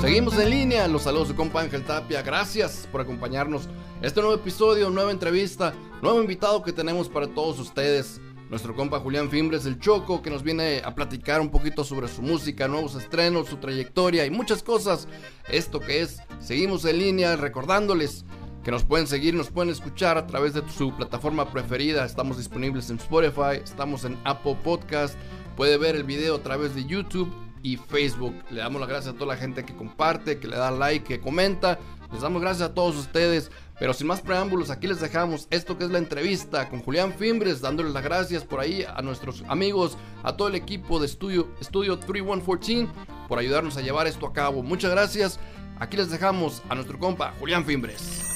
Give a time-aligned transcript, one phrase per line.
[0.00, 3.68] Seguimos en línea, los saludos de compa Ángel Tapia, gracias por acompañarnos.
[4.02, 5.72] Este nuevo episodio, nueva entrevista,
[6.02, 8.20] nuevo invitado que tenemos para todos ustedes.
[8.50, 12.22] Nuestro compa Julián Fimbres, el Choco, que nos viene a platicar un poquito sobre su
[12.22, 15.06] música, nuevos estrenos, su trayectoria y muchas cosas.
[15.48, 18.24] Esto que es, seguimos en línea recordándoles
[18.64, 22.04] que nos pueden seguir, nos pueden escuchar a través de su plataforma preferida.
[22.04, 25.16] Estamos disponibles en Spotify, estamos en Apple Podcast,
[25.54, 27.30] puede ver el video a través de YouTube
[27.62, 28.34] y Facebook.
[28.50, 31.20] Le damos las gracias a toda la gente que comparte, que le da like, que
[31.20, 31.78] comenta.
[32.10, 33.50] Les damos gracias a todos ustedes.
[33.78, 37.60] Pero sin más preámbulos, aquí les dejamos esto que es la entrevista con Julián Fimbres,
[37.60, 41.98] dándoles las gracias por ahí a nuestros amigos, a todo el equipo de Estudio, Estudio
[41.98, 42.88] 3114
[43.28, 44.62] por ayudarnos a llevar esto a cabo.
[44.62, 45.40] Muchas gracias.
[45.80, 48.33] Aquí les dejamos a nuestro compa Julián Fimbres.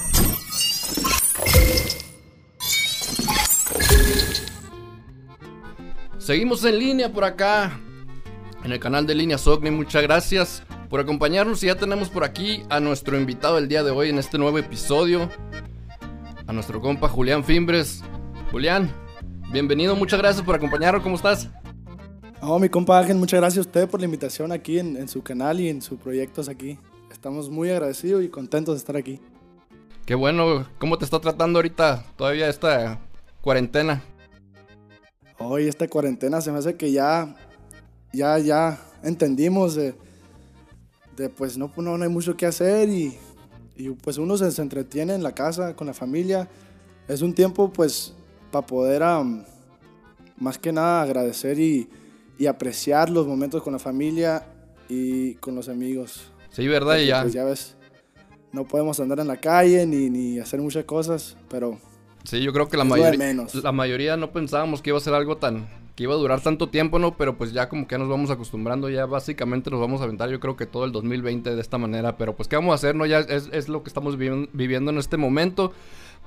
[6.28, 7.80] Seguimos en línea por acá
[8.62, 9.70] en el canal de Línea Sogni.
[9.70, 13.92] Muchas gracias por acompañarnos y ya tenemos por aquí a nuestro invitado del día de
[13.92, 15.30] hoy en este nuevo episodio,
[16.46, 18.02] a nuestro compa Julián Fimbres.
[18.50, 18.92] Julián,
[19.52, 21.48] bienvenido, muchas gracias por acompañarnos, ¿cómo estás?
[22.42, 25.22] No, mi compa Ángel, muchas gracias a usted por la invitación aquí en, en su
[25.22, 26.78] canal y en sus proyectos aquí.
[27.10, 29.18] Estamos muy agradecidos y contentos de estar aquí.
[30.04, 32.98] Qué bueno, ¿cómo te está tratando ahorita todavía esta
[33.40, 34.02] cuarentena?
[35.39, 37.34] Hoy esta cuarentena se me hace que ya,
[38.12, 39.95] ya, ya entendimos de,
[41.17, 43.17] de, pues no, no, hay mucho que hacer y,
[43.77, 46.48] y pues uno se, se, entretiene en la casa con la familia.
[47.06, 48.14] Es un tiempo pues
[48.50, 49.45] para poder um,
[50.39, 51.89] más que nada agradecer y,
[52.36, 54.45] y, apreciar los momentos con la familia
[54.89, 56.33] y con los amigos.
[56.50, 56.95] Sí, ¿verdad?
[56.95, 57.23] Porque, ya.
[57.23, 57.77] Pues, ya ves,
[58.52, 61.78] no podemos andar en la calle ni, ni hacer muchas cosas, pero...
[62.24, 65.36] Sí, yo creo que la mayoría, la mayoría no pensábamos que iba a ser algo
[65.38, 65.66] tan,
[65.97, 67.16] que iba a durar tanto tiempo, ¿no?
[67.16, 70.29] Pero pues ya como que ya nos vamos acostumbrando, ya básicamente nos vamos a aventar
[70.29, 72.95] yo creo que todo el 2020 de esta manera, pero pues ¿qué vamos a hacer,
[72.95, 73.06] no?
[73.06, 75.73] Ya es, es lo que estamos viviendo en este momento,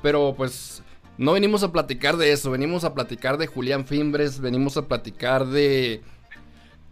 [0.02, 0.84] pero pues
[1.18, 5.46] no venimos a platicar de eso, venimos a platicar de Julián Fimbres, venimos a platicar
[5.48, 6.02] de...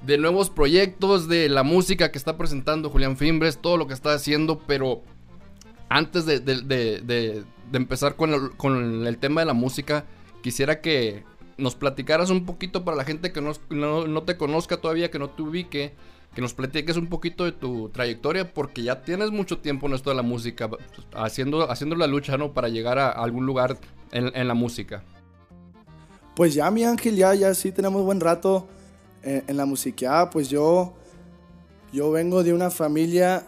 [0.06, 4.14] De nuevos proyectos, de la música que está presentando Julián Fimbres, todo lo que está
[4.14, 5.02] haciendo, pero
[5.90, 7.44] antes de, de, de, de
[7.78, 10.06] empezar con el, tema de la música,
[10.42, 11.24] quisiera que
[11.58, 13.54] nos platicaras un poquito para la gente que no,
[14.08, 15.94] no, te conozca todavía, que no te ubique,
[16.34, 20.10] que nos platiques un poquito de tu trayectoria, porque ya tienes mucho tiempo en esto
[20.10, 20.70] de la música,
[21.14, 22.54] haciendo, haciendo la lucha, ¿no?
[22.54, 23.78] Para llegar a algún lugar
[24.12, 25.04] en, en la música.
[26.36, 28.68] Pues ya, mi ángel, ya, ya sí tenemos buen rato
[29.24, 30.30] en, la música.
[30.30, 30.94] Pues yo,
[31.92, 33.46] yo vengo de una familia,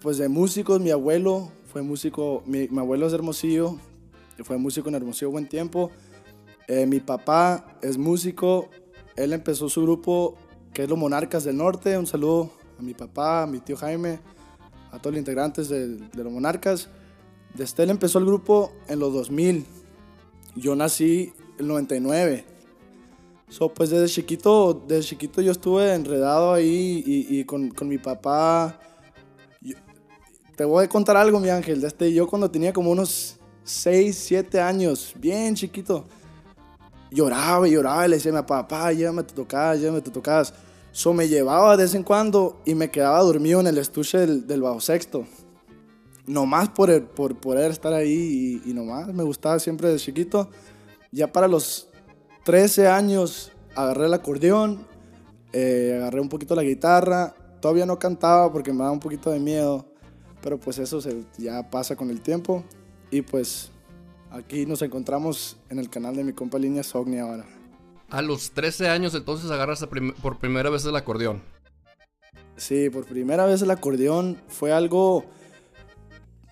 [0.00, 3.80] pues de músicos, mi abuelo fue músico, mi, abuelo es Hermosillo,
[4.44, 5.90] fue músico en Hermosillo buen tiempo.
[6.68, 8.68] Eh, mi papá es músico,
[9.16, 10.36] él empezó su grupo
[10.72, 11.98] que es los Monarcas del Norte.
[11.98, 14.20] Un saludo a mi papá, a mi tío Jaime,
[14.92, 16.90] a todos los integrantes de, de los Monarcas.
[17.56, 19.66] Desde él empezó el grupo en los 2000.
[20.54, 22.44] Yo nací en el 99.
[23.48, 27.98] So, pues desde chiquito, desde chiquito yo estuve enredado ahí y, y con, con mi
[27.98, 28.78] papá
[30.56, 31.82] te voy a contar algo, mi ángel.
[31.84, 36.04] Este, yo cuando tenía como unos 6, 7 años, bien chiquito,
[37.10, 40.04] lloraba y lloraba y le decía a mi papá, llévame a tu tocas, llévame a
[40.04, 40.54] tu tocas.
[40.92, 44.46] So me llevaba de vez en cuando y me quedaba dormido en el estuche del,
[44.46, 45.26] del bajo sexto.
[46.26, 50.50] Nomás por, el, por poder estar ahí y, y nomás me gustaba siempre de chiquito.
[51.10, 51.88] Ya para los
[52.44, 54.86] 13 años agarré el acordeón,
[55.52, 57.34] eh, agarré un poquito la guitarra.
[57.60, 59.93] Todavía no cantaba porque me daba un poquito de miedo
[60.44, 62.62] pero pues eso se, ya pasa con el tiempo
[63.10, 63.70] y pues
[64.30, 67.46] aquí nos encontramos en el canal de mi compa Línea Sogni ahora.
[68.10, 71.42] A los 13 años entonces agarras prim por primera vez el acordeón.
[72.58, 75.24] Sí, por primera vez el acordeón fue algo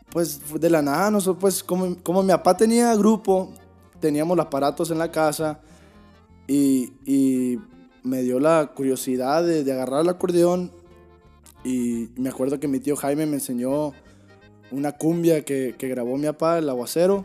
[0.09, 3.53] pues de la nada, no sé, pues como, como mi papá tenía grupo,
[4.01, 5.61] teníamos los aparatos en la casa
[6.47, 7.59] y, y
[8.03, 10.73] me dio la curiosidad de, de agarrar el acordeón
[11.65, 13.93] y me acuerdo que mi tío Jaime me enseñó
[14.71, 17.25] una cumbia que, que grabó mi papá, El Aguacero.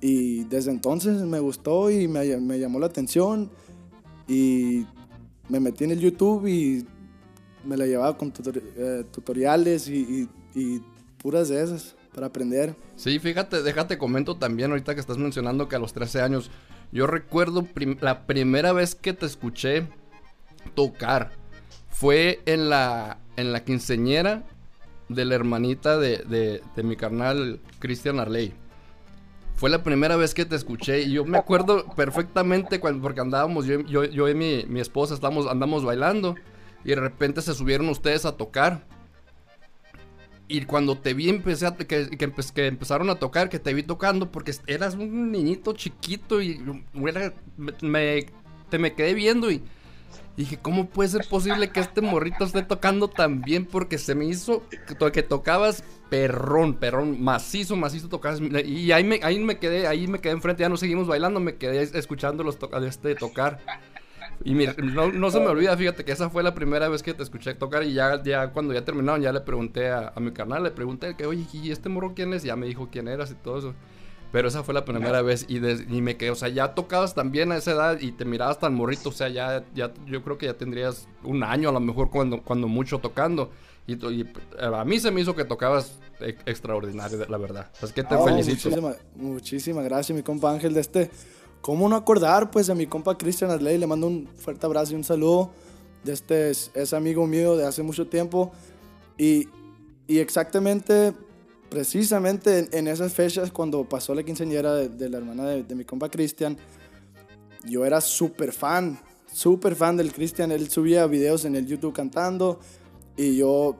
[0.00, 3.50] Y desde entonces me gustó y me, me, llamó la atención.
[4.26, 4.86] Y
[5.48, 6.86] me metí en el YouTube y
[7.64, 8.32] me la llevaba con
[8.76, 10.28] eh, tutoriales y,
[11.18, 12.76] puras de esas para aprender.
[12.96, 16.50] Sí, fíjate, déjate comento también ahorita que estás mencionando que a los 13 años,
[16.92, 17.66] yo recuerdo
[18.00, 19.88] la primera vez que te escuché
[20.74, 21.32] tocar
[21.90, 24.42] fue en la, en la quinceñera
[25.08, 26.18] de la hermanita de,
[26.74, 28.52] de, mi carnal Christian Arley.
[29.54, 33.64] fue la primera vez que te escuché y yo me acuerdo perfectamente cuando, porque andábamos,
[33.64, 36.34] yo, yo, yo y mi, mi esposa estamos, andamos bailando
[36.84, 38.84] y de repente se subieron ustedes a tocar.
[40.48, 43.84] Y cuando te vi, empecé a, que, que, que, empezaron a tocar, que te vi
[43.84, 46.60] tocando, porque eras un niñito chiquito y
[47.82, 48.26] me,
[48.68, 49.62] te me quedé viendo y
[50.42, 53.66] dije, ¿cómo puede ser posible que este morrito esté tocando tan bien?
[53.66, 58.40] Porque se me hizo que, que tocabas perrón, perrón, macizo, macizo tocabas.
[58.40, 61.56] Y ahí me, ahí me quedé, ahí me quedé enfrente, ya no seguimos bailando, me
[61.56, 63.60] quedé escuchando los to este tocar.
[64.44, 67.24] Y mira, no, se me olvida, fíjate que esa fue la primera vez que te
[67.24, 70.70] escuché tocar y ya, ya cuando ya terminaron ya le pregunté a, mi canal, le
[70.70, 72.44] pregunté que, oye, ¿y este morro quién es?
[72.44, 73.74] Y ya me dijo quién eras y todo eso.
[74.30, 77.50] Pero esa fue la primera vez y, y, me quedé, o sea, ya tocabas también
[77.50, 80.46] a esa edad y te mirabas tan morrito, o sea, ya, ya yo creo que
[80.46, 83.50] ya tendrías un año a lo mejor cuando, cuando mucho tocando.
[83.86, 83.96] Y,
[84.60, 87.70] a mí se me hizo que tocabas e, extraordinario, la verdad.
[87.80, 88.68] Así que te oh, felicito.
[89.16, 91.10] Muchísimas gracias, mi compa Ángel, de este
[91.60, 92.50] ¿Cómo no acordar?
[92.50, 95.50] Pues a mi compa Cristian Arley le mando un fuerte abrazo y un saludo.
[96.06, 98.52] Este es, es amigo mío de hace mucho tiempo.
[99.18, 99.48] Y,
[100.06, 101.12] y exactamente,
[101.68, 106.56] precisamente en, esas fechas, cuando pasó la quinceañera de, la hermana de, mi compa Cristian,
[107.64, 108.98] yo era súper fan,
[109.32, 110.52] súper fan del Cristian.
[110.52, 112.60] Él subía videos en el YouTube cantando
[113.16, 113.76] y yo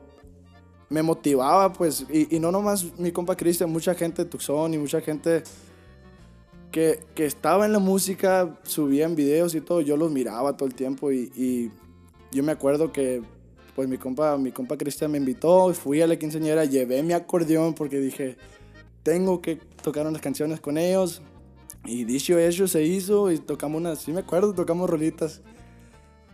[0.89, 2.05] me motivaba, pues.
[2.09, 5.43] Y, no nomás mi compa Cristian, mucha gente de Tucson y mucha gente
[6.71, 10.75] que, que, estaba en la música, subían videos y todo, yo los miraba todo el
[10.75, 11.71] tiempo y
[12.31, 13.23] yo me acuerdo que
[13.79, 17.73] pues mi compa, mi compa Cristian me invitó, fui a la quinceañera, llevé mi acordeón
[17.73, 18.35] porque dije,
[19.03, 21.21] tengo que tocar unas canciones con ellos.
[21.85, 25.39] Y dicho eso se hizo y tocamos unas, sí me acuerdo, tocamos rolitas.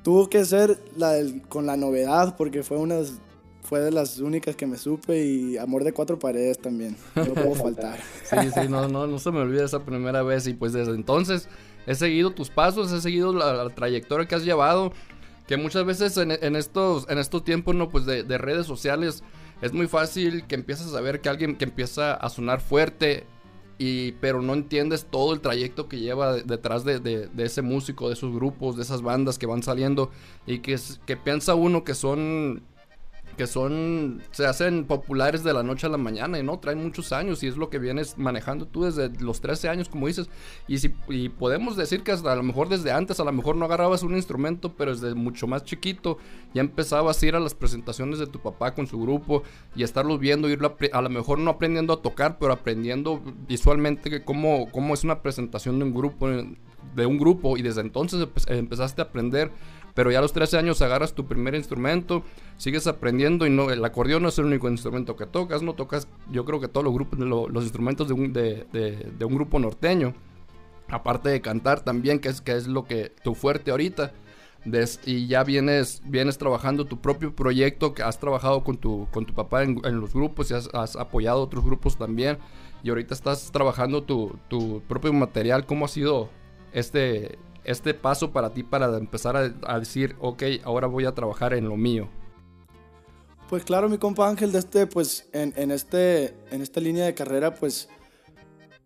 [0.02, 3.14] Tuvo que ser la con la novedad porque fue unas
[3.62, 6.98] fue de las únicas que me supe y Amor de Cuatro Paredes también.
[7.14, 8.00] No puedo faltar.
[8.24, 11.48] sí, sí, no, no, no se me olvida esa primera vez y pues desde entonces
[11.88, 14.92] he seguido tus pasos, he seguido la, trayectoria que has llevado,
[15.48, 19.24] que muchas veces en, estos, en estos tiempos no, pues de, redes sociales
[19.62, 23.26] es muy fácil que empiezas a ver que alguien que empieza a sonar fuerte
[23.78, 28.14] y pero no entiendes todo el trayecto que lleva detrás de, de, ese músico, de
[28.14, 30.10] esos grupos, de esas bandas que van saliendo
[30.48, 32.64] y que, que piensa uno que son
[33.36, 37.12] que son, se hacen populares de la noche a la mañana y no, traen muchos
[37.12, 40.30] años y es lo que vienes manejando tú desde los 13 años, como dices.
[40.68, 43.56] Y, si, y podemos decir que hasta a lo mejor desde antes, a lo mejor
[43.56, 46.18] no agarrabas un instrumento, pero desde mucho más chiquito
[46.54, 49.44] ya empezabas a ir a las presentaciones de tu papá con su grupo
[49.76, 50.60] y estarlos viendo, ir
[50.92, 55.80] a, lo mejor no aprendiendo a tocar, pero aprendiendo visualmente cómo, cómo es una presentación
[55.80, 59.52] de un grupo, de un grupo y desde entonces empezaste a aprender
[59.96, 62.22] pero ya a los 13 años agarras tu primer instrumento,
[62.58, 66.08] sigues aprendiendo y no, el acordeón no es el único instrumento que tocas, no tocas,
[66.30, 70.14] yo creo que todos los grupos, los instrumentos de un, de, de, un grupo norteño,
[70.90, 74.12] aparte de cantar también, que es, que es lo que tu fuerte ahorita.
[75.06, 79.34] y ya vienes, vienes trabajando tu propio proyecto, que has trabajado con tu, con tu
[79.34, 82.38] papá en, los grupos y has, has, apoyado otros grupos también.
[82.84, 85.66] Y ahorita estás trabajando tu, tu propio material.
[85.66, 86.30] ¿Cómo ha sido
[86.74, 91.68] este, este paso para ti para empezar a, decir, ok, ahora voy a trabajar en
[91.68, 92.08] lo mío?
[93.50, 97.14] Pues claro, mi compa Ángel, de este, pues en, en este, en esta línea de
[97.14, 97.90] carrera, pues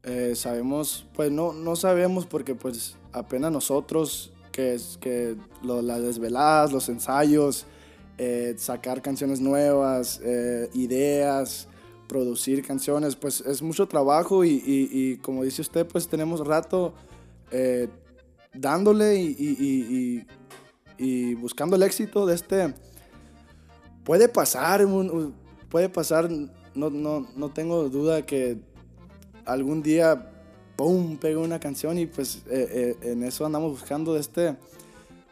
[0.04, 6.90] eh, sabemos, pues no, no sabemos porque pues apenas nosotros, que que las desveladas, los
[6.90, 7.66] ensayos,
[8.18, 11.68] eh, sacar canciones nuevas, eh, ideas,
[12.08, 16.94] producir canciones, pues es mucho trabajo y, y, como dice usted, pues tenemos rato
[18.54, 20.26] dándole y,
[21.36, 22.74] buscando el éxito de este.
[24.04, 24.86] Puede pasar,
[25.70, 28.58] puede pasar, no, no, no tengo duda que
[29.46, 30.32] algún día,
[30.76, 34.56] ¡pum!, pegue una canción y pues eh, eh, en eso andamos buscando de este.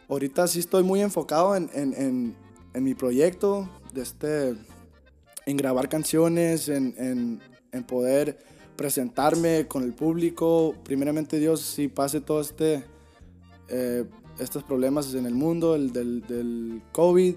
[0.09, 2.35] Ahorita sí estoy muy enfocado en, en,
[2.73, 4.55] en, mi proyecto, de este,
[5.45, 8.37] en grabar canciones, en, en poder
[8.77, 10.75] presentarme con el público.
[10.83, 12.85] Primeramente Dios, si pase todo este
[13.69, 14.05] eh,
[14.39, 17.35] estos problemas en el mundo, el del, del COVID,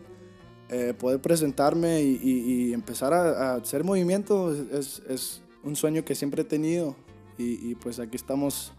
[0.73, 6.45] eh, poder presentarme y, empezar a, hacer movimiento es, es, un sueño que siempre he
[6.45, 6.97] tenido
[7.37, 8.73] y, pues aquí estamos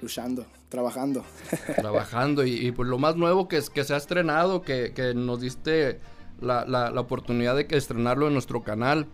[0.00, 1.24] luchando, trabajando.
[1.76, 6.00] Trabajando y, pues lo más nuevo que, se ha estrenado, que, que nos diste
[6.40, 9.06] la, la, la, oportunidad de estrenarlo en nuestro canal,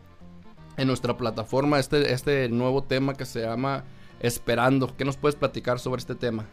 [0.76, 3.84] en nuestra plataforma, este, este nuevo tema que se llama
[4.20, 4.94] Esperando.
[4.96, 6.46] ¿Qué nos puedes platicar sobre este tema?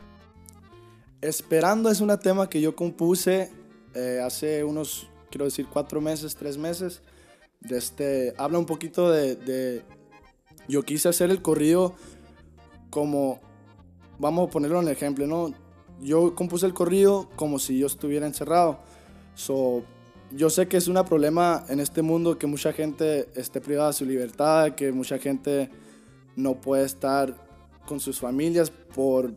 [1.22, 3.50] Esperando es un tema que yo compuse
[3.96, 7.02] eh, hace unos, quiero decir, cuatro meses, tres meses.
[7.68, 9.84] Este, habla un poquito de,
[10.68, 11.96] Yo quise hacer el corrido
[12.92, 13.40] como,
[14.20, 15.54] vamos a ponerlo en ejemplo, ¿no?
[16.02, 18.80] Yo compuse el corrido como si yo estuviera encerrado.
[19.34, 19.84] So,
[20.32, 23.94] yo sé que es un problema en este mundo que mucha gente esté privada de
[23.94, 25.72] su libertad, que mucha gente
[26.36, 27.36] no puede estar
[27.88, 29.34] con sus familias por,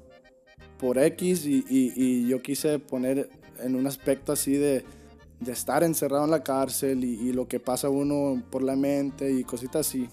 [0.80, 3.28] por X y, y, yo quise poner
[3.62, 4.82] en un aspecto así de,
[5.38, 9.30] de estar encerrado en la cárcel y, y, lo que pasa uno por la mente
[9.30, 10.08] y cositas así.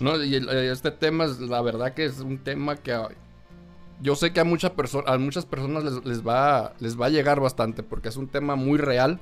[0.00, 2.98] No, y este tema es la verdad que es un tema que
[4.00, 4.72] yo sé que a, mucha
[5.06, 8.56] a muchas personas les, les, va, les va a llegar bastante porque es un tema
[8.56, 9.20] muy real.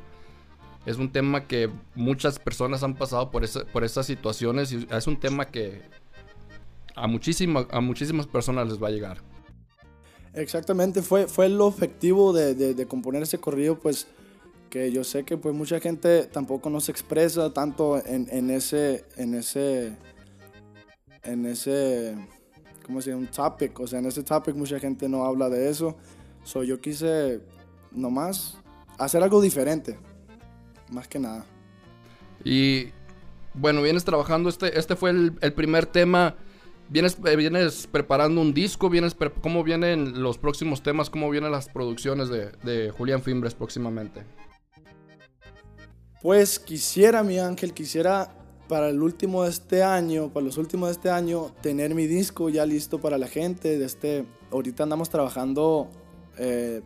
[0.87, 5.07] Es un tema que muchas personas han pasado por, ese, por esas situaciones y es
[5.07, 5.83] un tema que
[6.95, 9.34] a, muchísima, a muchísimas personas les va a llegar.
[10.35, 14.09] Exactamente, fue, fue el objetivo de, de, componer ese corrido, pues
[14.69, 19.35] que yo sé que pues mucha gente tampoco nos expresa tanto en, en ese, en
[19.35, 19.97] ese,
[21.23, 22.17] en ese,
[22.85, 23.23] ¿cómo se llama?
[23.23, 25.97] Un topic, o sea, en ese topic mucha gente no habla de eso,
[26.43, 27.41] so yo quise
[27.93, 28.59] nomás
[28.99, 29.97] hacer algo diferente,
[30.91, 31.47] más que nada.
[32.43, 32.89] Y
[33.55, 36.35] bueno, vienes trabajando, este, este fue el primer tema
[36.89, 38.91] ¿Vienes, eh, vienes preparando un disco?
[38.91, 41.09] ¿Vienes ¿Cómo vienen los próximos temas?
[41.09, 44.23] ¿Cómo vienen las producciones de, Julián Fimbres próximamente?
[46.23, 48.31] Pues quisiera, mi ángel, quisiera
[48.69, 52.49] para el último de este año, para los últimos de este año, tener mi disco
[52.49, 53.79] ya listo para la gente.
[53.79, 55.91] De este, ahorita andamos trabajando
[56.39, 56.83] eh,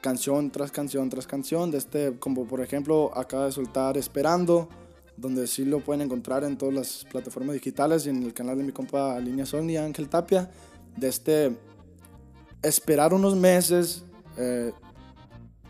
[0.00, 1.70] canción tras canción tras canción.
[1.70, 4.68] De este, como por ejemplo, acaba de soltar Esperando
[5.18, 8.64] donde sí lo pueden encontrar en todas las plataformas digitales y en el canal de
[8.64, 10.50] mi compa Línea Sony, Ángel Tapia,
[10.96, 11.56] de este
[12.62, 14.04] esperar unos meses,
[14.36, 14.72] eh,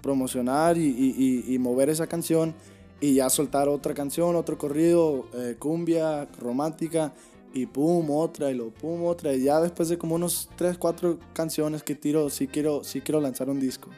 [0.02, 2.54] promocionar y, mover esa canción
[3.00, 7.12] y ya soltar otra canción, otro corrido, eh, cumbia, romántica
[7.54, 11.18] y pum, otra y lo pum, otra y ya después de como unos 3, 4
[11.32, 13.90] canciones que tiro, sí quiero, sí quiero lanzar un disco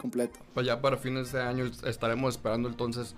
[0.00, 0.38] completo.
[0.54, 3.14] Pues ya para fines de año estaremos esperando entonces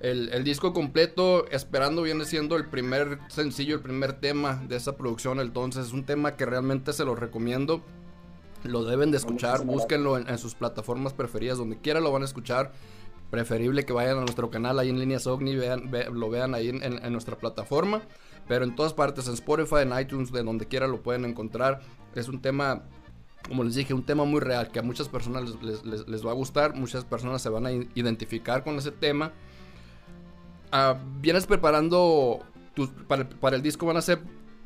[0.00, 5.40] el, disco completo, esperando viene siendo el primer sencillo, el primer tema de esa producción.
[5.40, 7.82] Entonces es un tema que realmente se lo recomiendo.
[8.64, 12.72] Lo deben de escuchar, búsquenlo en, sus plataformas preferidas, donde quiera lo van a escuchar.
[13.30, 17.12] Preferible que vayan a nuestro canal ahí en línea Sogni, vean, lo vean ahí en,
[17.12, 18.02] nuestra plataforma.
[18.46, 21.80] Pero en todas partes, en Spotify, en iTunes, de donde quiera lo pueden encontrar.
[22.14, 22.84] Es un tema
[23.48, 26.34] como les dije, un tema muy real que a muchas personas les, les, va a
[26.34, 29.32] gustar, muchas personas se van a identificar con ese tema
[30.76, 32.40] Ah, vienes preparando
[33.06, 34.18] para, el disco, van a ser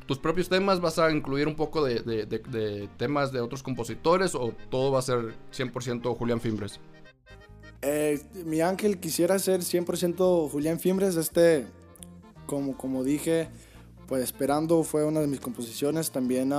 [0.07, 4.91] tus propios temas, vas a incluir un poco de, temas de otros compositores o todo
[4.91, 6.81] va a ser 100% Julián Fimbres?
[7.83, 11.67] Eh, mi ángel quisiera ser 100% Julián Fimbres, este,
[12.47, 13.50] como, como dije,
[14.07, 16.55] pues esperando fue una de mis composiciones, también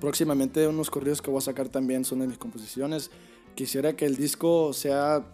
[0.00, 3.10] próximamente unos corridos que voy a sacar también son de mis composiciones.
[3.54, 5.26] Quisiera que el disco sea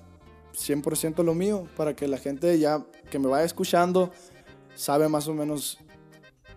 [0.57, 4.11] 100% lo mío, para que la gente ya que me vaya escuchando
[4.75, 5.79] sabe más o menos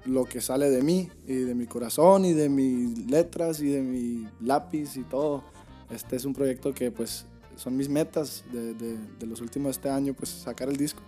[0.06, 3.82] lo que sale de mí y de mi corazón y de mis letras y de
[3.82, 5.44] mi lápiz y todo.
[5.90, 7.26] Este es un proyecto que pues
[7.56, 11.02] son mis metas de, de, los últimos este año, pues sacar el disco.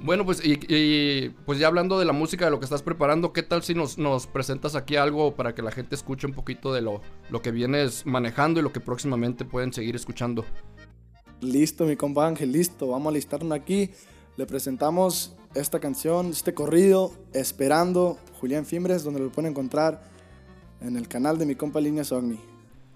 [0.00, 3.42] Bueno, pues y, pues ya hablando de la música, de lo que estás preparando, ¿qué
[3.42, 6.80] tal si nos, nos, presentas aquí algo para que la gente escuche un poquito de
[6.80, 10.44] lo, lo que vienes manejando y lo que próximamente pueden seguir escuchando?
[11.42, 12.86] Listo, mi compa Ángel, listo.
[12.86, 13.90] Vamos a listarnos aquí.
[14.36, 20.04] Le presentamos esta canción, este corrido, Esperando, Julián Fimbres, donde lo pueden encontrar
[20.80, 22.38] en el canal de mi compa Línea Sogni.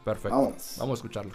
[0.04, 0.36] Perfecto.
[0.36, 0.76] Vamos.
[0.78, 1.32] Vamos a escucharlo.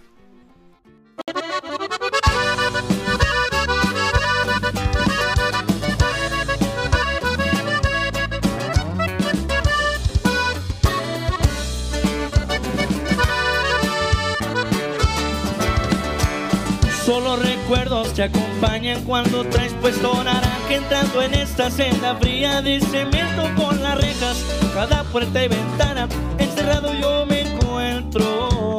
[17.05, 23.49] Solo recuerdos te acompañan cuando traes puesto naranja entrando en esta senda fría de cemento
[23.55, 24.37] con las rejas,
[24.75, 28.77] cada puerta y ventana, encerrado yo me encuentro.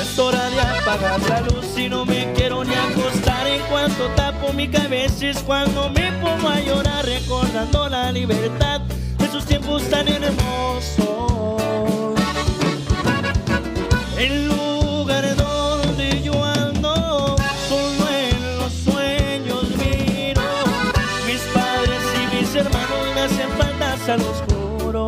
[0.00, 4.52] es hora de apagar la luz y no me quiero ni acostar en cuanto tapo
[4.52, 8.80] mi cabeza es cuando me pongo a llorar recordando la libertad
[9.18, 11.62] de esos tiempos tan hermosos.
[14.16, 14.67] En
[24.08, 25.06] noche al oscuro.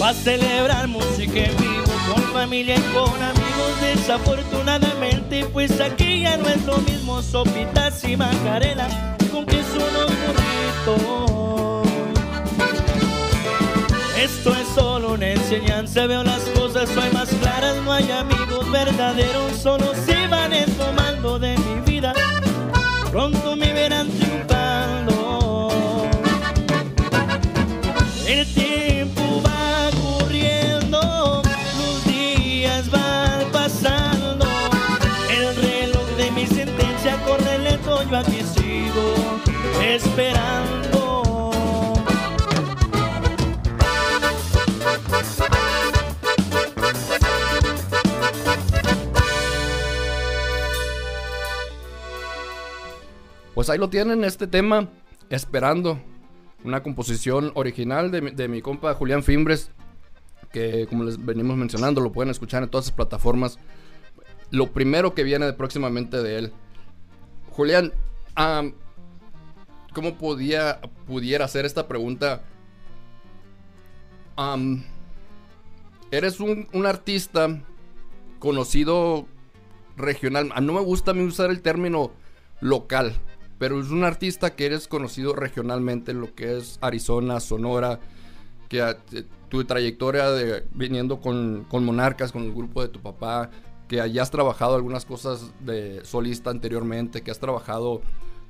[0.00, 3.80] Va a celebrar música en vivo con familia y con amigos.
[3.80, 7.22] Desafortunadamente, pues aquí ya no es lo mismo.
[7.22, 8.92] Sopitas y macarelas
[9.32, 10.12] con queso unos
[10.86, 11.35] burritos.
[14.26, 17.76] Esto es solo una enseñanza, veo las cosas hoy más claras.
[17.84, 22.12] No hay amigos verdaderos, solo se van tomando de mi vida.
[23.12, 25.68] Pronto me verán triunfando.
[28.26, 31.42] El tiempo va corriendo,
[31.78, 34.44] los días van pasando.
[35.30, 39.14] El reloj de mi sentencia corre lento, yo aquí sigo
[39.80, 40.85] esperando
[53.66, 54.88] Pues ahí lo tienen, este tema,
[55.28, 55.98] Esperando.
[56.62, 59.72] Una composición original de, mi- compa Julián Fimbres.
[60.52, 63.58] Que como les venimos mencionando, lo pueden escuchar en todas las plataformas.
[64.52, 66.52] Lo primero que viene de próximamente de él.
[67.50, 67.92] Julián,
[68.36, 68.74] am,
[69.92, 72.44] ¿cómo podía, pudiera hacer esta pregunta?
[76.12, 77.48] Eres un, un artista
[78.38, 79.26] conocido
[79.96, 80.52] regional.
[80.54, 82.12] Ah, No me gusta a mí usar el término
[82.60, 83.12] local,
[83.58, 88.00] pero es un artista que eres conocido regionalmente en lo que es Arizona, Sonora,
[88.68, 93.50] que eh, tu trayectoria de viniendo con, con Monarcas, con el grupo de tu papá,
[93.88, 98.02] que hayas trabajado algunas cosas de solista anteriormente, que has trabajado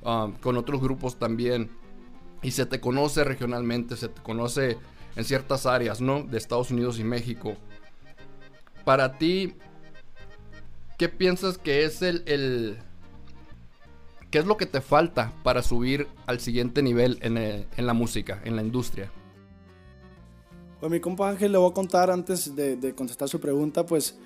[0.03, 1.69] um, con otros grupos también,
[2.41, 4.77] y se te conoce regionalmente, se te conoce
[5.15, 6.23] en ciertas áreas, ¿no?
[6.23, 7.55] De Estados Unidos y México.
[8.83, 9.53] Para ti,
[10.97, 12.77] ¿qué piensas que es el, el-
[14.31, 17.93] ¿Qué es lo que te falta para subir al siguiente nivel en, eh, en la
[17.93, 19.09] música, en la industria?
[20.79, 24.17] Pues mi compa Ángel le voy a contar antes de, contestar su pregunta, pues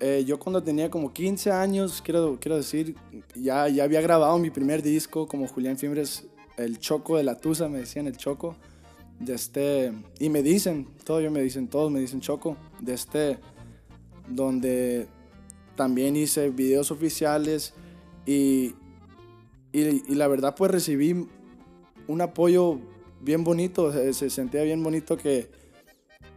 [0.00, 2.94] eh, yo cuando tenía como 15 años, quiero, quiero decir,
[3.34, 7.68] ya, ya había grabado mi primer disco como Julián Fimbres, El Choco de la Tusa,
[7.68, 8.54] me decían El Choco,
[9.18, 13.38] de este, y me dicen, todavía me dicen, todos me dicen Choco, de este,
[14.28, 15.08] donde
[15.74, 17.74] también hice videos oficiales
[18.24, 18.74] y,
[19.72, 21.28] y, la verdad pues recibí
[22.06, 22.80] un apoyo
[23.20, 25.48] bien bonito, se, se sentía bien bonito que,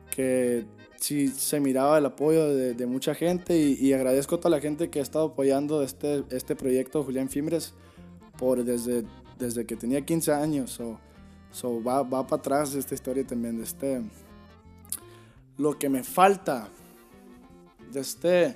[0.10, 0.66] que
[1.06, 5.00] sí se miraba el apoyo de, mucha gente y, agradezco a toda la gente que
[5.00, 7.74] ha estado apoyando este, este proyecto Julián Fimbres
[8.38, 9.04] por desde,
[9.38, 10.80] desde que tenía 15 años.
[11.52, 14.02] So va, va para atrás esta historia también de este.
[15.58, 16.68] Lo que me falta
[17.92, 18.56] de este.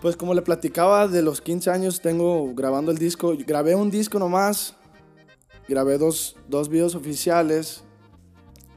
[0.00, 3.34] Pues como le platicaba, de los 15 años tengo grabando el disco.
[3.46, 4.74] Grabé un disco nomás.
[5.68, 7.84] Grabé dos, dos videos oficiales.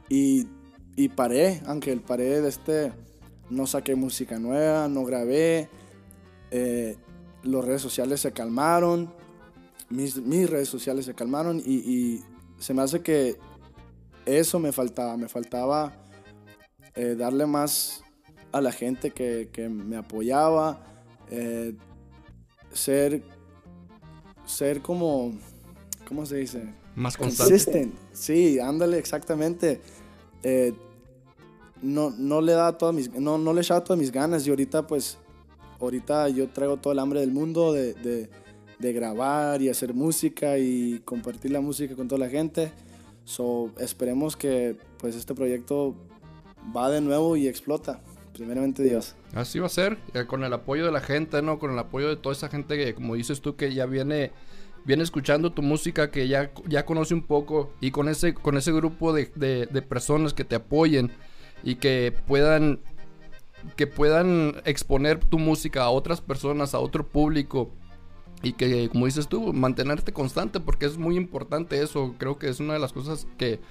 [0.10, 0.48] Y,
[0.98, 2.94] y paré, Ángel, paré de este.
[3.50, 5.70] No saqué música nueva, no grabé.
[6.52, 6.98] Eh,
[7.44, 9.14] las redes sociales se calmaron.
[9.90, 11.62] Mis, mis redes sociales se calmaron.
[11.66, 12.24] Y, y
[12.60, 13.38] se me hace que
[14.26, 15.16] eso me faltaba.
[15.16, 15.94] Me faltaba
[16.96, 18.04] eh, darle más
[18.52, 20.93] a la gente que, que me apoyaba.
[21.36, 21.74] Eh,
[22.72, 23.24] ser,
[24.46, 25.34] ser como,
[26.08, 26.64] ¿cómo se dice?
[26.96, 27.52] Más constante.
[27.52, 27.94] Consistent.
[28.12, 29.82] Sí, ándale, exactamente.
[30.44, 30.74] Eh,
[31.82, 34.86] no, no le da todas mis, no, no le echaba todas mis ganas y ahorita
[34.86, 35.18] pues,
[35.80, 38.30] ahorita yo traigo todo el hambre del mundo de, de,
[38.78, 42.72] de grabar y hacer música y compartir la música con toda la gente.
[43.26, 45.96] So, esperemos que pues este proyecto
[46.76, 48.02] va de nuevo y explota.
[48.34, 49.16] Primeramente Dios.
[49.36, 51.60] Así va a ser, eh, con el apoyo de la gente, ¿no?
[51.60, 54.32] Con el apoyo de toda esa gente que, como dices tú, que ya viene,
[54.86, 58.72] viene escuchando tu música, que ya, ya conoce un poco, y con ese, con ese
[58.72, 61.12] grupo de, de- de personas que te apoyen
[61.64, 62.80] y que puedan,
[63.76, 67.72] que puedan exponer tu música a otras personas, a otro público.
[68.42, 72.14] Y que, como dices tú, mantenerte constante, porque es muy importante eso.
[72.18, 73.62] Creo que es una de las cosas que,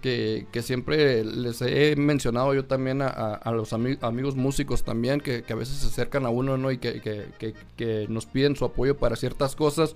[0.00, 5.54] que, siempre les he mencionado yo también a, los ami- amigos músicos también, que, a
[5.54, 6.70] veces se acercan a uno, ¿no?
[6.70, 9.94] Y que, nos piden su apoyo para ciertas cosas.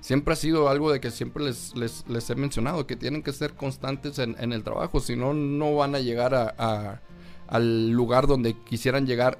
[0.00, 4.18] Siempre ha sido algo de que siempre les, he mencionado, que tienen que ser constantes
[4.18, 6.54] en, el trabajo, si no, no van a llegar
[7.48, 9.38] al lugar donde quisieran llegar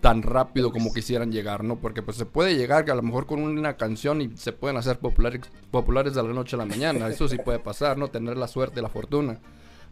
[0.00, 1.76] tan rápido como quisieran llegar, ¿no?
[1.76, 4.76] Porque pues se puede llegar que a lo mejor con una canción y se pueden
[4.78, 8.08] hacer populares, populares de la noche a la mañana, eso sí puede pasar, ¿no?
[8.08, 9.38] Tener la suerte, la fortuna.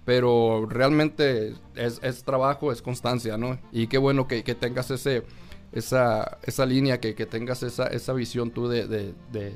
[0.07, 3.59] Pero realmente es, es trabajo, es constancia, ¿no?
[3.73, 5.25] Y qué bueno que, que tengas ese,
[5.73, 9.53] esa, esa línea, que, que tengas esa, esa visión tú de, de- de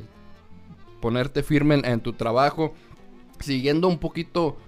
[1.01, 2.75] ponerte firme en, en tu trabajo,
[3.41, 4.59] siguiendo un poquito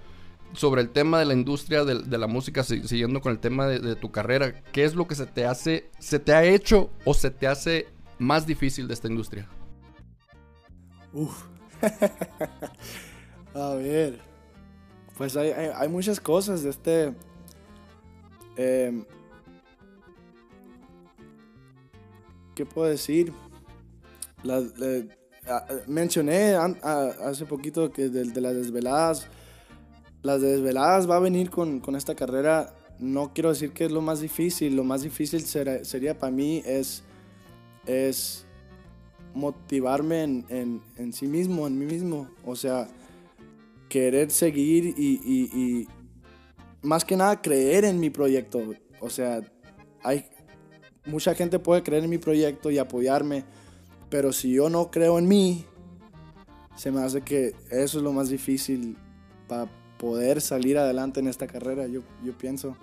[0.55, 4.11] sobre el tema de la industria de, la música, siguiendo con el tema de, tu
[4.11, 7.47] carrera, ¿qué es lo que se te hace, se te ha hecho o se te
[7.47, 7.87] hace
[8.19, 9.47] más difícil de esta industria?
[11.13, 11.43] Uf.
[13.53, 14.19] A ver.
[15.17, 17.13] Pues hay, muchas cosas de este.
[18.57, 19.05] Em,
[22.53, 23.33] ¿Qué puedo decir?
[25.87, 29.27] mencioné hace poquito que de, las desveladas.
[30.25, 32.73] Las desveladas va a venir con, con, esta carrera.
[32.97, 34.75] No quiero decir que es lo más difícil.
[34.75, 37.03] Lo más difícil sería para mí es,
[37.85, 38.47] es
[39.35, 42.27] motivarme en, en, en, sí mismo, en mí mismo.
[42.43, 42.87] O sea,
[43.87, 45.87] querer seguir y, y, y,
[46.81, 48.63] más que nada creer en mi proyecto.
[49.01, 49.41] O sea,
[50.01, 50.25] hay
[51.05, 53.45] mucha gente puede creer en mi proyecto y apoyarme,
[54.09, 55.65] pero si yo no creo en mí,
[56.75, 58.97] se me hace que eso es lo más difícil
[59.47, 62.75] para poder salir adelante en esta carrera, yo, yo pienso.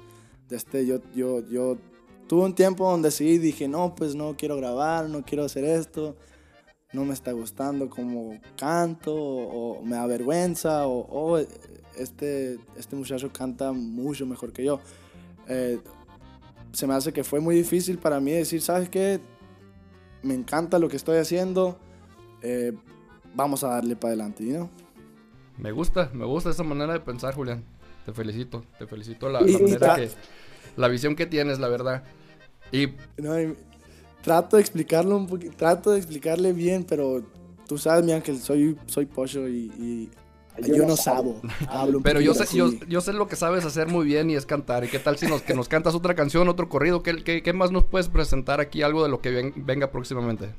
[0.51, 1.79] Este, yo, yo, yo
[2.27, 6.17] tuve un tiempo donde sí dije, no, pues no quiero grabar, no quiero hacer esto,
[6.93, 11.39] no me está gustando como canto, o, me da vergüenza, o
[11.97, 14.81] este, este muchacho canta mucho mejor que yo.
[15.49, 15.79] Eh,
[16.73, 19.21] se me hace que fue muy difícil para mí decir, ¿sabes qué?
[20.23, 21.79] Me encanta lo que estoy haciendo,
[22.43, 22.73] eh,
[23.35, 24.71] vamos a darle para adelante, ¿no?
[25.59, 27.65] Me gusta, me gusta esa manera de pensar, Julián.
[28.05, 30.11] Te felicito, te felicito la, la que,
[30.77, 32.03] la visión que tienes, la verdad.
[32.73, 32.89] Y...
[34.23, 37.23] trato de explicarlo un poquito, trato de explicarle bien, pero
[37.69, 40.11] tú sabes, mi ángel, soy, soy pocho y
[40.59, 41.41] yo, no sabo.
[42.03, 44.85] Pero yo sé, yo, sé lo que sabes hacer muy bien y es cantar.
[44.85, 47.03] ¿Y qué tal si nos, que nos cantas otra canción, otro corrido?
[47.03, 48.83] ¿Qué, qué, más nos puedes presentar aquí?
[48.83, 50.55] Algo de lo que venga próximamente.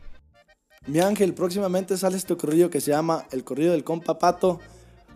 [0.88, 4.60] Mi ángel, próximamente sale este corrido que se llama El corrido del compa Pato.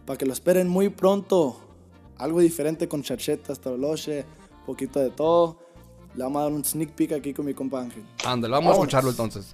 [0.08, 1.58] Para que lo esperen muy pronto.
[2.18, 4.26] Algo diferente con charchetas, troloche,
[4.66, 5.60] poquito de todo.
[6.16, 8.06] Le vamos a dar un sneak peek aquí con mi compa Ángel.
[8.26, 9.54] Ándale, vamos a escucharlo entonces.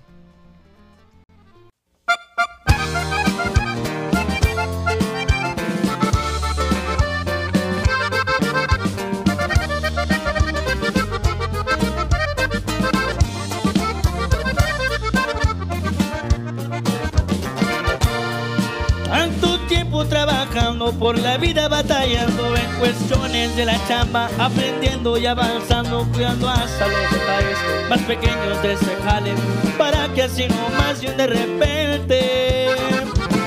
[20.06, 26.88] Trabajando por la vida, batallando en cuestiones de la chamba, aprendiendo y avanzando, cuidando hasta
[26.88, 27.58] los detalles
[27.90, 29.34] más pequeños de ese jale,
[29.78, 32.70] para que así no más de de repente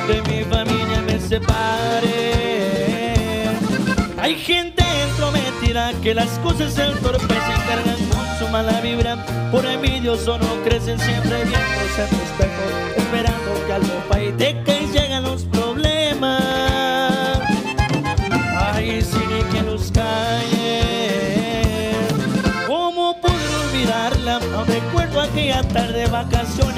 [0.09, 2.37] de mi familia me separe.
[4.19, 9.16] Hay gente entrometida que las cosas se entorpecen, cargan con su mala vibra,
[9.51, 12.62] por envidioso no crecen siempre viéndose en espejo,
[12.97, 14.16] esperando que algo falle,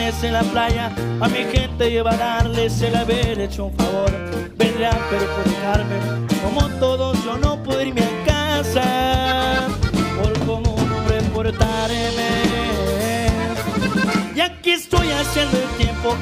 [0.09, 0.91] vacaciones en la playa.
[1.21, 4.11] A mi gente iba a darles el haber hecho un favor.
[4.57, 6.27] Vendría a perjudicarme.
[6.43, 9.18] Como todos, yo no puedo irme a casa.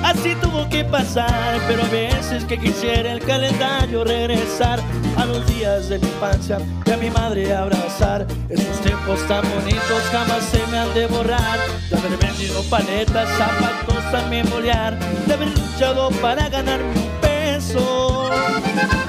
[0.03, 1.61] Así tuvo que pasar.
[1.66, 4.81] Pero a veces que quisiera el calendario regresar
[5.16, 8.27] a los días de mi infancia y a mi madre abrazar.
[8.49, 11.59] Esos tiempos tan bonitos jamás se me han de borrar.
[11.90, 14.99] De haber vendido paletas, zapatos, también bolear.
[15.27, 18.31] De haber luchado para ganarme un peso.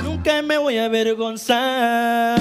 [0.04, 2.38] Nunca me voy a avergonzar.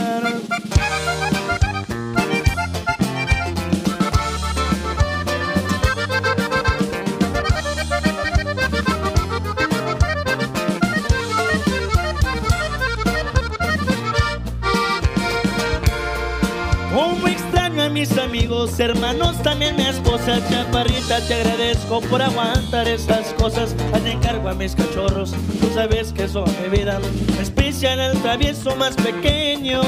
[17.96, 23.74] Mis amigos, hermanos, también mi esposa Chaparrita, te agradezco por aguantar estas cosas.
[23.94, 27.00] Al encargo a mis cachorros, tú sabes que son mi vida.
[27.40, 29.80] Especial el travieso más pequeño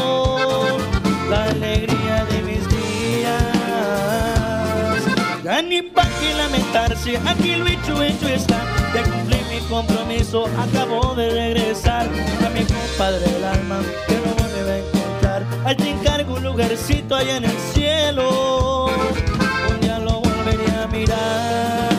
[1.28, 3.42] La alegría de mis días.
[5.44, 8.58] Ya ni pa' que lamentarse, aquí lo hecho, hecho está.
[8.94, 12.08] Ya cumplí mi compromiso, acabo de regresar
[12.46, 14.27] A mi compadre el alma, que
[15.68, 18.86] Ahí te encargo un lugarcito allá en el cielo.
[19.68, 21.92] Un día lo volveré a mirar.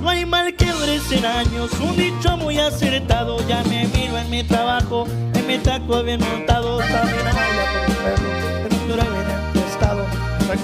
[0.00, 0.70] No hay mal que
[1.08, 3.44] 100 años, un dicho muy acertado.
[3.48, 6.78] Ya me miro en mi trabajo, en mi taco bien montado.
[6.78, 8.18] También allá por el
[8.66, 10.06] en un dura bien estado.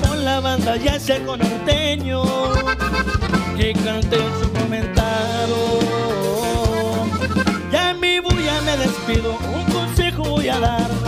[0.08, 2.22] Con la banda ya sea con norteño,
[3.56, 5.56] que cante su comentario.
[7.72, 11.05] Ya mi bulla me despido, un consejo voy a dar.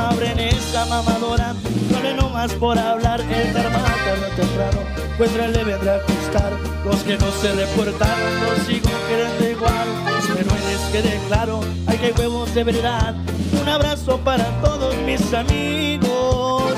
[0.79, 1.55] Esa mamadora,
[1.91, 3.21] no no más por hablar.
[3.21, 4.79] El termómetro temprano,
[5.17, 6.53] pues le vendrá a ajustar.
[6.85, 9.89] Los que no se reportaron, los sigo queriendo igual.
[10.33, 13.17] Pero les quede claro, hay que huevos de verdad.
[13.61, 16.73] Un abrazo para todos mis amigos.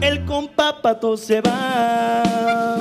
[0.00, 2.78] El compa pato se va.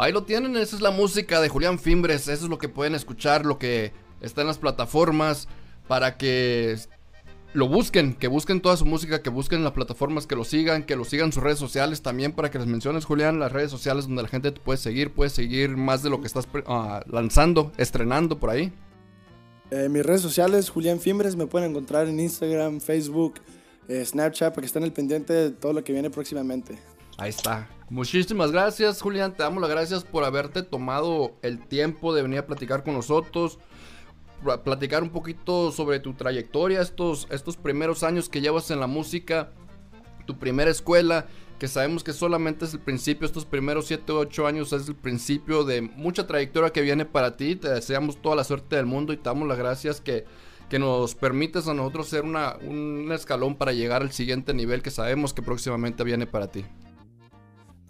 [0.00, 2.94] Ahí lo tienen, esa es la música de Julián Fimbres, eso es lo que pueden
[2.94, 5.46] escuchar, lo que está en las plataformas
[5.88, 6.78] para que
[7.52, 10.96] lo busquen, que busquen toda su música, que busquen las plataformas, que lo sigan, que
[10.96, 14.22] lo sigan sus redes sociales también para que les menciones, Julián, las redes sociales donde
[14.22, 18.38] la gente te puede seguir, puede seguir más de lo que estás uh, lanzando, estrenando
[18.38, 18.72] por ahí.
[19.70, 23.34] Eh, mis redes sociales, Julián Fimbres, me pueden encontrar en Instagram, Facebook,
[23.86, 26.78] eh, Snapchat, para que estén al pendiente de todo lo que viene próximamente.
[27.20, 27.68] Ahí está.
[27.90, 29.34] Muchísimas gracias, Julián.
[29.34, 33.58] Te damos las gracias por haberte tomado el tiempo de venir a platicar con nosotros.
[34.64, 39.52] Platicar un poquito sobre tu trayectoria, estos, estos primeros años que llevas en la música,
[40.24, 41.26] tu primera escuela,
[41.58, 44.96] que sabemos que solamente es el principio, estos primeros 7 o 8 años es el
[44.96, 47.54] principio de mucha trayectoria que viene para ti.
[47.54, 50.24] Te deseamos toda la suerte del mundo y te damos las gracias que,
[50.70, 54.90] que nos permites a nosotros ser una, un escalón para llegar al siguiente nivel que
[54.90, 56.64] sabemos que próximamente viene para ti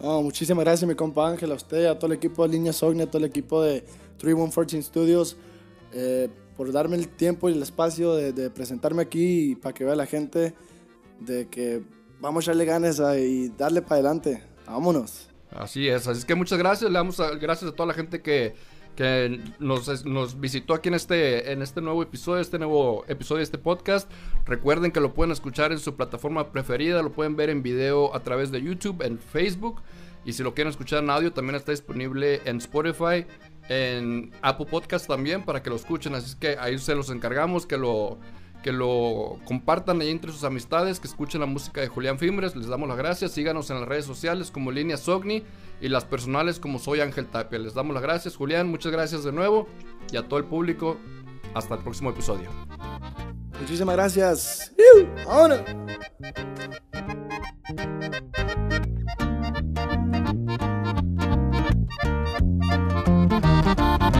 [0.01, 3.07] muchísimas gracias, mi compa Ángel, a usted, a todo el equipo de Línea Sognia, a
[3.07, 3.81] todo el equipo de
[4.17, 5.37] 3114 Studios,
[5.93, 9.95] eh, por darme el tiempo y el espacio de, presentarme aquí y para que vea
[9.95, 10.53] la gente
[11.19, 11.83] de que
[12.19, 14.43] vamos a echarle ganas y darle para adelante.
[14.65, 15.27] Vámonos.
[15.51, 18.55] Así es, así es que muchas gracias, le damos gracias a toda la gente que,
[18.95, 23.57] que nos, visitó aquí en este, en este nuevo episodio, este nuevo episodio de este
[23.57, 24.09] podcast.
[24.45, 28.21] Recuerden que lo pueden escuchar en su plataforma preferida, lo pueden ver en video a
[28.21, 29.81] través de YouTube, en Facebook.
[30.25, 33.25] Y si lo quieren escuchar en audio, también está disponible en Spotify,
[33.69, 36.13] en Apple Podcast también, para que lo escuchen.
[36.13, 38.19] Así que ahí se los encargamos, que lo,
[38.61, 42.55] que lo compartan ahí entre sus amistades, que escuchen la música de Julián Fimbres.
[42.55, 43.31] Les damos las gracias.
[43.31, 45.43] Síganos en las redes sociales como Línea Sogni
[45.81, 47.59] y las personales como Soy Ángel Tapia.
[47.59, 48.67] Les damos las gracias, Julián.
[48.67, 49.67] Muchas gracias de nuevo
[50.11, 50.97] y a todo el público.
[51.53, 52.49] Hasta el próximo episodio.
[53.59, 54.73] Muchísimas gracias.
[55.27, 55.63] ¡Ahora!